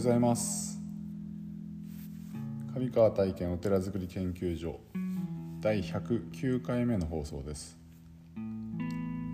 [0.00, 0.80] ございます。
[2.74, 4.80] 上川体験お寺づくり研究所
[5.60, 7.76] 第109回目の放送です、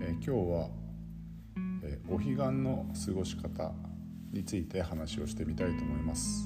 [0.01, 0.69] え今日は、
[1.83, 3.71] えお彼岸の過ごし方
[4.33, 6.45] について話をしてみたいと思います。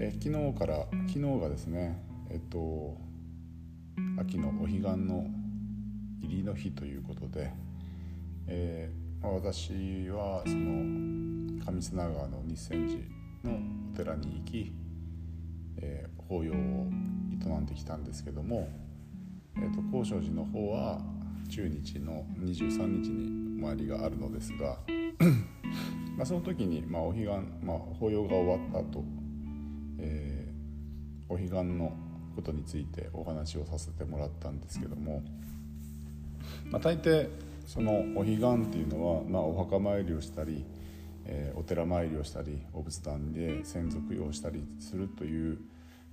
[0.00, 2.96] え昨日から昨日がですねえっと
[4.18, 5.26] 秋のお彼岸の
[6.22, 7.52] 入りの日ということで、
[8.48, 12.88] えーまあ、私はその上砂川の日泉
[13.42, 13.58] 寺の
[13.92, 14.72] お寺に行き、
[15.78, 18.68] えー、法要を営んできたんですけども、
[19.56, 21.00] えーと、高尚寺の方は
[21.50, 24.78] 中日の23日にお参りがあるのですが
[26.16, 27.28] まあその時に、まあ、お彼岸、
[27.62, 29.04] まあ、法要が終わった後、
[29.98, 31.92] えー、お彼岸の
[32.36, 35.22] ことについてお話をさせてもらったんですけども、
[36.70, 37.28] まあ、大抵
[37.66, 40.64] そのお彼岸っていうのは、まあ、お墓参りをしたり、
[41.24, 45.58] えー、お寺参りをしたりお仏壇で先祖供養したりするという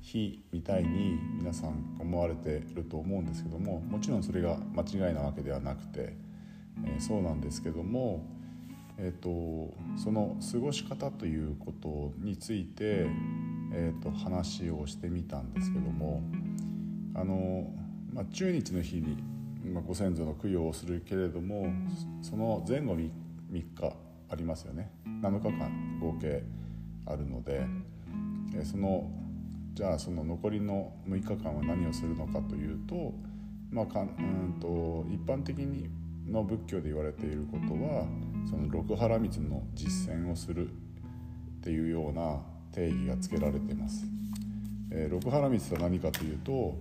[0.01, 6.15] 日みたいに皆さん思われていると思うんですけどももちろんそれが間違いなわけではなくて、
[6.85, 8.25] えー、そうなんですけども、
[8.97, 13.07] えーと、その過ごし方ということについて、
[13.73, 16.23] えーと、話をしてみたんですけども
[17.15, 17.71] あの、
[18.11, 19.17] まあ、中日の日に、
[19.63, 21.67] まあ、ご先祖の供養をするけれども
[22.21, 23.09] その前後 3,
[23.51, 23.95] 3日
[24.29, 24.91] ありますよね。
[25.05, 26.43] 7日間合計
[27.05, 27.65] あるので、
[28.55, 29.09] えー、その
[29.73, 33.13] じゃあその残りの6日間は何をするのかというと,、
[33.71, 35.89] まあ、かうんと一般的に
[36.27, 38.05] の仏教で言われていることは
[38.49, 40.71] その六波羅蜜の実践をするっ
[41.61, 42.39] ていうような
[42.71, 44.05] 定義がつけられています。
[44.91, 46.77] えー、六波羅蜜とは何かというと、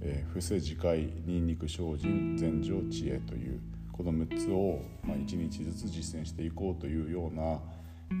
[0.00, 3.60] えー、伏せ自戒ニンニク精進禅情知恵という
[3.92, 7.58] この6つを、まあ、1日ずつ実践していこうというような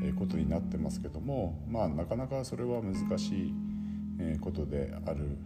[0.04, 3.54] えことになってますけどもまあなかなかそれは難しい
[4.20, 5.38] えことである。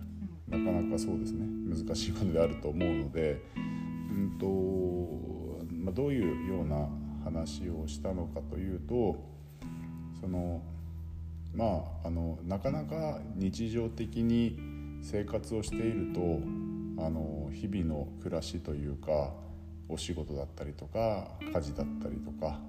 [0.48, 1.46] なかなかそうですね。
[1.46, 6.88] 難しいことであると思うので、うんとまあ、どういうような
[7.24, 9.16] 話をしたのかというと
[10.20, 10.62] その
[11.54, 14.58] まああのなかなか日常的に
[15.02, 16.20] 生活をしていると
[17.04, 19.32] あの日々の暮らしというか
[19.88, 22.60] お仕事だったりとか家事だったりとか、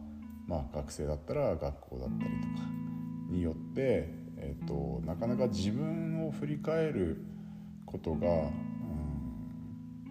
[0.47, 2.83] まあ、学生だったら学校だったりとか
[3.29, 7.23] によって、えーと、なかなか自分を振り返る
[7.85, 8.31] ことが、う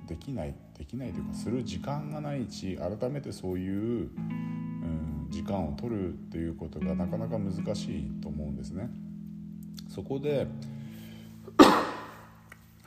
[0.05, 8.89] ん、できないできないというかする時間がないし改めてそういう、うん、時間を取るっていうことがなかなか難しいと思うんですね。
[9.89, 10.47] そこで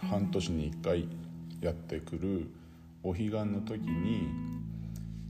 [0.10, 1.08] 半年に1回
[1.62, 2.50] やってくる
[3.04, 4.30] お彼岸の時に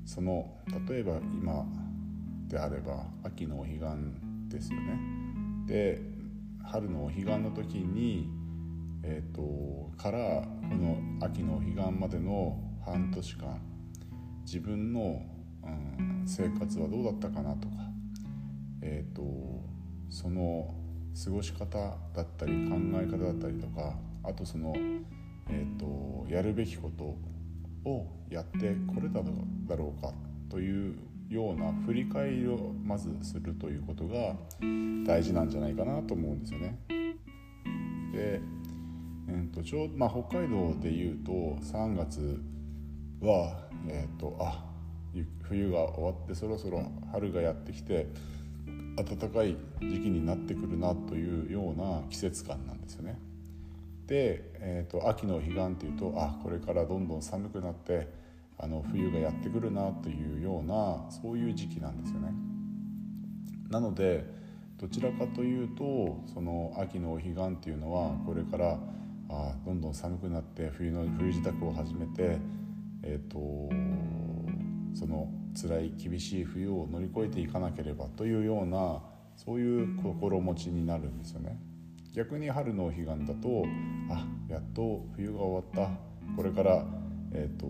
[0.06, 0.48] その
[0.88, 1.66] 例えば今
[2.48, 3.86] であれば秋のお彼岸
[4.50, 5.00] ですよね。
[5.66, 6.02] で
[6.64, 8.28] 春のお彼岸の時に、
[9.04, 10.20] えーと、から
[10.70, 13.60] この秋のお彼岸までの半年間
[14.46, 15.22] 自分の、
[15.64, 17.76] うん、生活はどうだったかなとか、
[18.82, 19.22] えーと、
[20.10, 20.74] その
[21.24, 21.78] 過ごし方
[22.14, 23.96] だったり考え方だったりとか
[24.28, 24.74] あとその、
[25.50, 27.16] えーとやるべきこと
[27.90, 30.12] をやってこれただろうか
[30.50, 30.96] という
[31.30, 34.36] ような振り返りをまずするということが
[35.06, 36.78] 大事なんじゃないかなと思うんですよね。
[38.14, 38.42] で、
[39.30, 42.42] えーとちょうまあ、北海道でいうと3月
[43.22, 44.64] は、えーと、あ
[45.44, 48.08] 冬が終わってそろそろ春がやってきて
[48.98, 53.20] 暖かい時期になってくるなというような季節感なんですよね。
[54.08, 58.08] で、えーと、秋の彼岸っていうとあこれからどんどん寒くなって
[58.58, 62.34] あの冬がやってくるなというようなそういう時期なんですよね。
[63.70, 64.26] なので
[64.78, 68.80] どちらかというとその秋のお彼岸っていうのはこれから
[69.30, 72.38] あどんどん寒くなって冬の冬支度を始めて、
[73.04, 73.40] えーと、
[74.94, 75.30] その
[75.60, 79.02] 辛い厳しい冬を乗り越えていかなければというような
[79.36, 81.58] そういう心持ちになるんですよね。
[82.16, 83.66] 逆に春のお彼岸だと
[84.10, 86.34] あやっと冬が終わった。
[86.38, 86.86] これから、
[87.34, 87.68] えーと、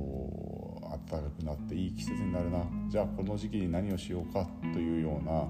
[1.09, 2.63] 暖かくなっていい季節になるな。
[2.87, 4.47] じゃあこの時期に何をしようか。
[4.71, 5.47] というような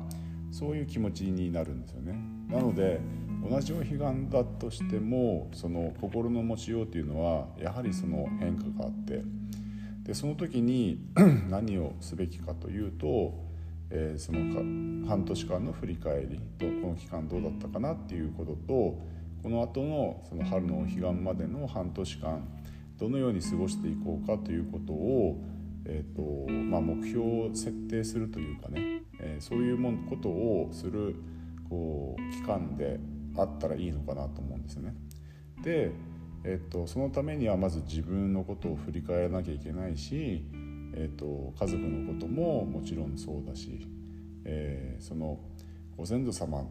[0.49, 2.17] そういう気持ちになるんですよね。
[2.47, 3.01] なので
[3.49, 3.99] 同じお彼岸
[4.29, 9.23] だとしてもその心の持ちようというのはやはりその変化があって。
[10.03, 10.99] でその時に
[11.49, 13.33] 何をすべきかというと
[13.89, 18.65] えー、そのか半年間の振り返りとこの期間どうだったかなっていうことと
[19.43, 22.47] この後のその春のお彼岸までの半年間
[22.97, 25.41] どのように過ごしていこうかということを、
[25.85, 31.15] えーとまあ、目標を設定するというかね、えー、そういうもことをする
[31.69, 32.99] こう期間で
[33.37, 34.95] あったらいいのかなと思うんですね。
[35.61, 35.91] で、
[36.43, 40.45] えーと、そのためにはまず自分のことを振り返らなきゃいけないし、
[40.97, 43.85] えーと、家族のことももちろんそうだし、
[44.45, 45.39] えー、その
[45.97, 46.65] ご先祖様っ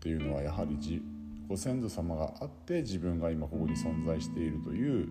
[0.00, 0.76] ていうのはやはり
[1.48, 5.08] ご先祖様があって自分が今ここに存在しているという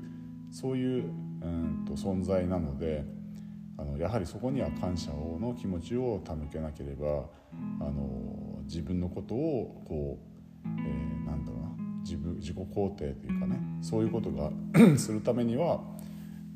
[0.52, 3.06] そういううんと存在なので
[3.78, 7.26] あのやはりそこには感謝をの気持ちを手向けなければ
[7.80, 10.20] あの自分のことをこ
[10.66, 11.68] う、えー、なんだろうな
[12.02, 14.52] 自分自己肯定というかねそういうことが
[14.98, 15.82] するためには、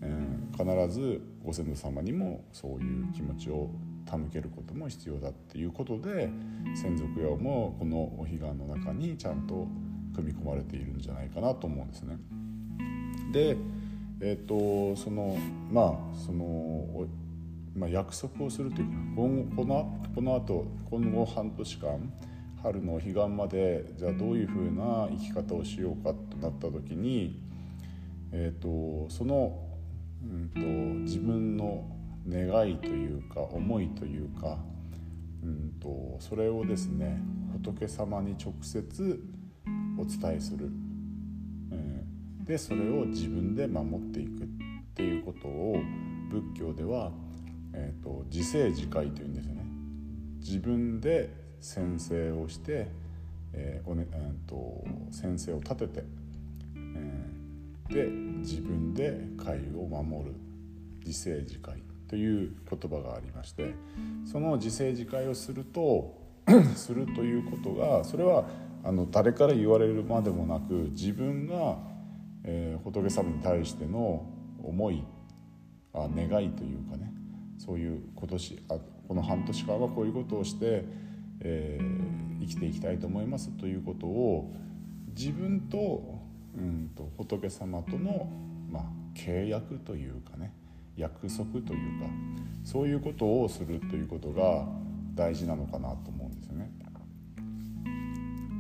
[0.01, 3.69] えー、必ずご先祖様にもそういう気持ちを
[4.09, 6.30] 手向けることも必要だっていうことで
[6.75, 9.68] 先祖供養もこのお彼岸の中にちゃんと
[10.15, 12.18] 組み込まれているんじゃないかなと思うんですね。
[13.31, 13.57] で
[14.24, 15.36] えーと、その
[15.71, 15.81] ま
[16.13, 17.07] あその、
[17.75, 22.13] まあ、約束をするというか今後このこの後今後半年間
[22.62, 27.39] 春のお彼岸までじゃあどういうふうな生き方をしようかとなった時に、
[28.31, 29.57] えーと、その、
[30.23, 30.59] うんと、
[31.01, 31.85] 自分の
[32.27, 34.59] 願いというか思いというか、
[35.44, 37.19] うんとそれをですね
[37.53, 39.23] 仏様に直接
[39.97, 44.47] お伝えするうんでそれを自分で守っていくっ
[44.94, 45.77] ていうことを
[46.29, 47.12] 仏教では、
[47.74, 49.65] えーと、自制自戒というんですよね。
[50.39, 52.88] 自分で先生をして、
[53.53, 56.03] えーおねえーと、先生を立てて、
[57.91, 58.07] で
[58.39, 60.35] 自分で戒を守る。
[61.03, 63.73] 自制自戒という言葉がありまして
[64.23, 66.15] その自制自戒をすると
[66.75, 68.45] するということがそれは
[68.83, 71.79] あの誰から言われるまでもなく自分が
[72.43, 74.25] えー、仏様に対しての
[74.63, 75.03] 思い
[75.93, 77.11] あ願いというかね
[77.57, 78.77] そういう今年あ
[79.07, 80.85] この半年間はこういうことをして、
[81.41, 84.53] えー、生きていきたいと思いますということを
[85.15, 86.20] 自分と,、
[86.57, 88.30] うんと、仏様との、
[88.69, 88.83] まあ、
[89.15, 90.53] 契約というかね
[90.98, 92.07] 約束というか
[92.63, 94.68] そういうことをするということが
[95.15, 96.71] 大事なのかなと思うんですよね。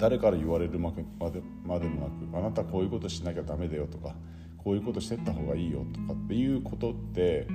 [0.01, 4.15] 誰から言われるまでまでもなくあなたこういうことしなきゃダメだよとか
[4.57, 7.47] こういうことしてった方がいいよとかっていうことって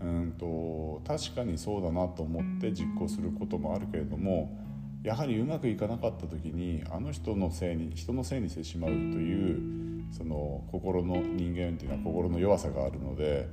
[0.00, 4.65] うんと確かにそうだなと思って実行することもあるけれども
[5.06, 13.48] やはりうまくいかなかった時にあの人のせいに人のせいにしてしまうというその心の人間っていうのは心の弱さがあるので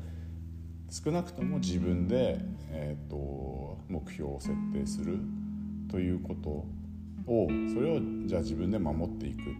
[0.90, 2.40] 少なくとも自分で、
[2.70, 5.20] えーと目標を設定する
[5.92, 6.50] ということ
[7.32, 9.56] をそれをじゃあ自分で守っていく。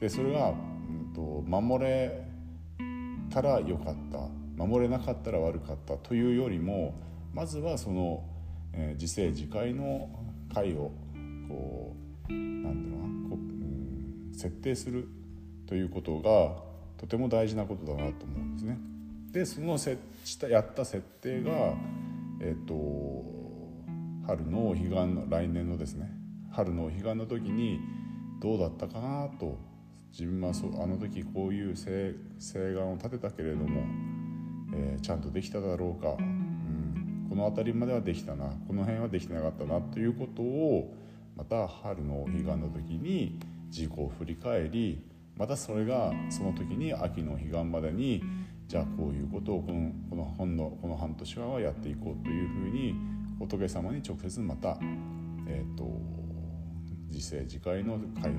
[0.00, 2.26] でそれが、うんと、守れ
[3.30, 6.94] たらよかった守れなかったら悪かったというよりも
[7.32, 8.24] まずはその、
[8.72, 10.10] えー、自制自戒の
[10.52, 10.90] 会を
[11.48, 11.96] こ
[12.28, 12.38] うな
[12.70, 15.08] んだろうなこう、うん、設定する
[15.66, 16.62] ということが
[16.98, 18.78] とても大事なことだなと思うんですね。
[19.32, 21.50] でそのせしたやった設定が、
[22.40, 23.34] えーと
[24.26, 26.10] 春の彼岸の来年のですね
[26.50, 27.80] 春のお彼岸の時に
[28.40, 29.58] どうだったかなと
[30.12, 32.14] 自分はそあの時こういう請
[32.74, 33.82] 願を立てたけれども、
[34.74, 40.94] えー、ちゃんとできただろうか、うん、この辺りまではできたなこの辺はできてなかったなということを
[41.36, 43.38] また春の彼岸の時に
[43.68, 45.02] 自己を振り返り
[45.36, 48.22] またそれがその時に秋の彼岸までに
[48.68, 52.94] じゃあこういうことをこのこの本のこの半年はやっていこうというふうに
[53.38, 54.78] 仏様に直接また、
[55.46, 55.84] えーと
[57.14, 58.34] 自制自戒の会を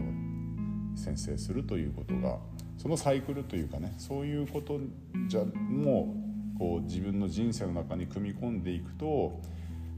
[0.96, 2.38] 宣誓するということが
[2.78, 4.80] そのサイクルというかねそういうこと
[5.28, 6.14] じゃも
[6.56, 9.42] うこう自分の人生の中に組み込んでいくと,、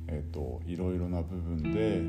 [0.07, 2.01] えーと、いろいろな部分で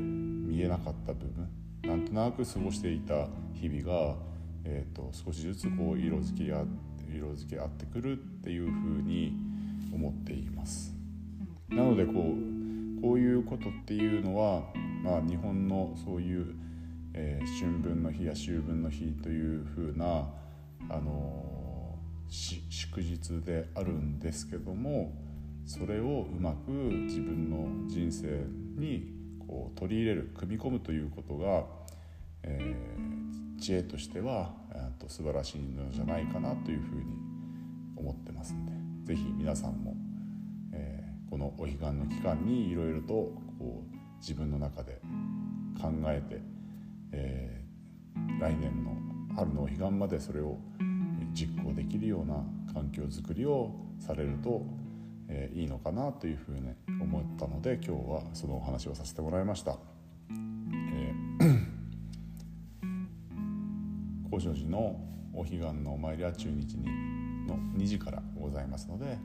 [0.49, 1.47] 見えなかった部分
[1.83, 4.15] なんとなく過ごしていた日々が、
[4.65, 6.65] えーと、少しずつこう色づきあ
[7.15, 9.33] 色づき合ってくるっていうふうに
[9.93, 10.93] 思っています。
[11.69, 14.63] なのでこうこういうことっていうのは
[15.03, 16.55] まあ、日本のそういう、
[17.13, 20.27] えー、春分の日や秋分の日というふうな、
[20.89, 25.13] あのー、祝日であるんですけども
[25.65, 28.43] それをうまく自分の人生
[28.77, 29.13] に
[29.49, 31.63] こう取り入れる組み込むということが、
[32.43, 37.03] えー、知恵としては、えー、と素晴らしいのじゃないかなというふうに
[37.97, 38.71] 思ってますんで
[39.05, 39.95] 是非皆さんも、
[40.71, 45.01] えー、このお彼岸の期間にいろいろとこう自分の中で
[45.81, 46.41] 考えて、
[47.11, 48.91] えー、来年の
[49.35, 50.59] 春のお彼岸までそれを
[51.33, 52.35] 実行できるような
[52.71, 54.61] 環境づくりをされると、
[55.27, 59.77] えー、いいのかなというふうに思ったので今日はそのお話をさせてもらいました。
[60.29, 61.65] えー、
[64.29, 64.99] 高尚寺の
[65.33, 66.85] お彼岸のお参りは中日に
[67.47, 69.17] の2時からございますので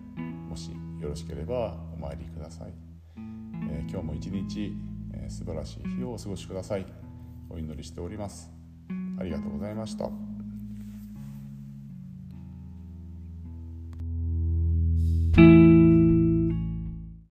[0.49, 2.73] もしよろしければお参りください、
[3.16, 4.75] えー、今日も一日、
[5.12, 6.87] えー、素晴らしい日をお過ごしください。
[7.50, 8.50] お祈りしております。
[9.19, 10.24] ありがとうございました。